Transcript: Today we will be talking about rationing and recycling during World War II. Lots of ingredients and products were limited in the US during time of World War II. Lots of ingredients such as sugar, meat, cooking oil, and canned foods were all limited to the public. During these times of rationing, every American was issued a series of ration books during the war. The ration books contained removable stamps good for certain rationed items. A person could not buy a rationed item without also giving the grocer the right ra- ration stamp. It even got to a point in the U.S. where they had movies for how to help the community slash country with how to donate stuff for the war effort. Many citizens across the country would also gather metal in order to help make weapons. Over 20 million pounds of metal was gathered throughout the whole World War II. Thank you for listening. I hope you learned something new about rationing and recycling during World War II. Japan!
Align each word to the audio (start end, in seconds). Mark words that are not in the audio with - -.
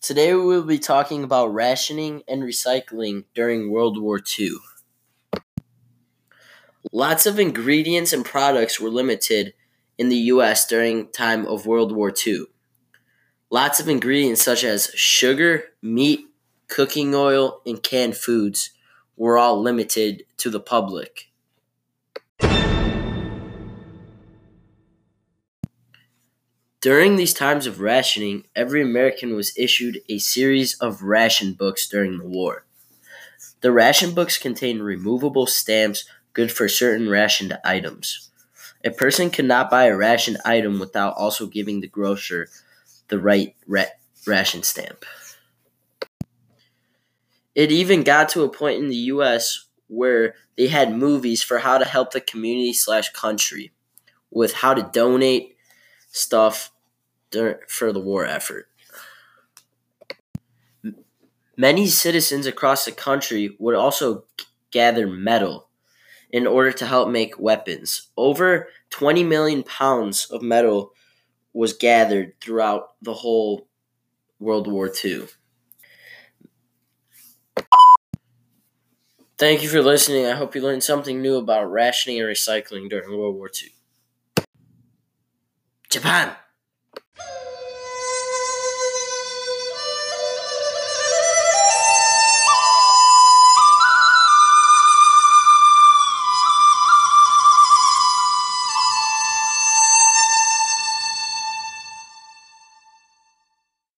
Today 0.00 0.32
we 0.32 0.40
will 0.40 0.62
be 0.64 0.78
talking 0.78 1.22
about 1.22 1.52
rationing 1.52 2.22
and 2.26 2.42
recycling 2.42 3.24
during 3.34 3.70
World 3.70 4.00
War 4.00 4.18
II. 4.38 4.54
Lots 6.90 7.26
of 7.26 7.38
ingredients 7.38 8.14
and 8.14 8.24
products 8.24 8.80
were 8.80 8.88
limited 8.88 9.52
in 9.98 10.08
the 10.08 10.16
US 10.16 10.66
during 10.66 11.08
time 11.08 11.46
of 11.46 11.66
World 11.66 11.92
War 11.94 12.10
II. 12.26 12.46
Lots 13.50 13.80
of 13.80 13.88
ingredients 13.90 14.42
such 14.42 14.64
as 14.64 14.86
sugar, 14.94 15.64
meat, 15.82 16.20
cooking 16.68 17.14
oil, 17.14 17.60
and 17.66 17.82
canned 17.82 18.16
foods 18.16 18.70
were 19.14 19.36
all 19.36 19.60
limited 19.60 20.24
to 20.38 20.48
the 20.48 20.58
public. 20.58 21.31
During 26.82 27.14
these 27.14 27.32
times 27.32 27.68
of 27.68 27.80
rationing, 27.80 28.44
every 28.56 28.82
American 28.82 29.36
was 29.36 29.56
issued 29.56 30.00
a 30.08 30.18
series 30.18 30.74
of 30.80 31.04
ration 31.04 31.52
books 31.52 31.88
during 31.88 32.18
the 32.18 32.26
war. 32.26 32.64
The 33.60 33.70
ration 33.70 34.14
books 34.14 34.36
contained 34.36 34.82
removable 34.82 35.46
stamps 35.46 36.04
good 36.32 36.50
for 36.50 36.68
certain 36.68 37.08
rationed 37.08 37.56
items. 37.64 38.30
A 38.84 38.90
person 38.90 39.30
could 39.30 39.44
not 39.44 39.70
buy 39.70 39.84
a 39.84 39.96
rationed 39.96 40.38
item 40.44 40.80
without 40.80 41.14
also 41.16 41.46
giving 41.46 41.80
the 41.82 41.86
grocer 41.86 42.48
the 43.06 43.20
right 43.20 43.54
ra- 43.68 43.84
ration 44.26 44.64
stamp. 44.64 45.04
It 47.54 47.70
even 47.70 48.02
got 48.02 48.28
to 48.30 48.42
a 48.42 48.48
point 48.48 48.80
in 48.80 48.88
the 48.88 49.06
U.S. 49.14 49.66
where 49.86 50.34
they 50.56 50.66
had 50.66 50.96
movies 50.96 51.44
for 51.44 51.58
how 51.58 51.78
to 51.78 51.84
help 51.84 52.10
the 52.10 52.20
community 52.20 52.72
slash 52.72 53.12
country 53.12 53.70
with 54.32 54.54
how 54.54 54.74
to 54.74 54.90
donate 54.92 55.51
stuff 56.12 56.70
for 57.66 57.92
the 57.92 58.00
war 58.00 58.24
effort. 58.24 58.68
Many 61.56 61.86
citizens 61.88 62.46
across 62.46 62.84
the 62.84 62.92
country 62.92 63.56
would 63.58 63.74
also 63.74 64.24
gather 64.70 65.06
metal 65.06 65.68
in 66.30 66.46
order 66.46 66.72
to 66.72 66.86
help 66.86 67.08
make 67.08 67.38
weapons. 67.38 68.08
Over 68.16 68.68
20 68.90 69.24
million 69.24 69.62
pounds 69.62 70.26
of 70.30 70.42
metal 70.42 70.92
was 71.52 71.72
gathered 71.72 72.40
throughout 72.40 72.94
the 73.02 73.14
whole 73.14 73.66
World 74.38 74.66
War 74.66 74.90
II. 75.04 75.26
Thank 79.36 79.62
you 79.62 79.68
for 79.68 79.82
listening. 79.82 80.24
I 80.26 80.36
hope 80.36 80.54
you 80.54 80.62
learned 80.62 80.84
something 80.84 81.20
new 81.20 81.36
about 81.36 81.70
rationing 81.70 82.20
and 82.20 82.28
recycling 82.28 82.88
during 82.88 83.10
World 83.18 83.34
War 83.36 83.50
II. 83.50 83.70
Japan! 85.92 86.41